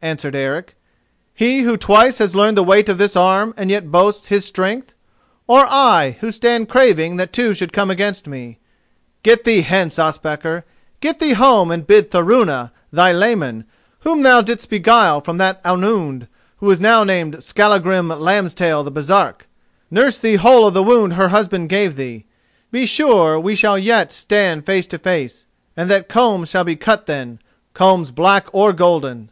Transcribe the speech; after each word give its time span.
answered 0.00 0.34
Eric. 0.34 0.76
"He 1.34 1.60
who 1.60 1.76
twice 1.76 2.16
has 2.16 2.34
learned 2.34 2.56
the 2.56 2.64
weight 2.64 2.88
of 2.88 2.96
this 2.96 3.14
arm 3.16 3.52
and 3.54 3.68
yet 3.68 3.90
boasts 3.92 4.28
his 4.28 4.42
strength, 4.46 4.94
or 5.46 5.66
I 5.68 6.16
who 6.20 6.30
stand 6.30 6.70
craving 6.70 7.16
that 7.16 7.34
two 7.34 7.52
should 7.52 7.70
come 7.74 7.90
against 7.90 8.26
me? 8.26 8.56
Get 9.22 9.44
thee 9.44 9.60
hence, 9.60 9.98
Ospakar; 9.98 10.64
get 11.00 11.18
thee 11.18 11.34
home 11.34 11.70
and 11.70 11.86
bid 11.86 12.10
Thorunna, 12.10 12.72
thy 12.94 13.12
leman, 13.12 13.66
whom 14.00 14.22
thou 14.22 14.40
didst 14.40 14.70
beguile 14.70 15.20
from 15.20 15.36
that 15.36 15.62
Ounound 15.66 16.28
who 16.60 16.74
now 16.76 17.02
is 17.02 17.06
named 17.06 17.42
Skallagrim 17.44 18.08
Lambstail 18.08 18.82
the 18.86 18.90
Baresark, 18.90 19.46
nurse 19.90 20.16
thee 20.16 20.36
whole 20.36 20.66
of 20.66 20.72
the 20.72 20.82
wound 20.82 21.12
her 21.12 21.28
husband 21.28 21.68
gave 21.68 21.96
thee. 21.96 22.24
Be 22.72 22.86
sure 22.86 23.38
we 23.38 23.54
shall 23.54 23.76
yet 23.78 24.12
stand 24.12 24.64
face 24.64 24.86
to 24.86 24.98
face, 24.98 25.44
and 25.76 25.90
that 25.90 26.08
combs 26.08 26.48
shall 26.48 26.64
be 26.64 26.74
cut 26.74 27.04
then, 27.04 27.38
combs 27.74 28.10
black 28.10 28.46
or 28.54 28.72
golden. 28.72 29.30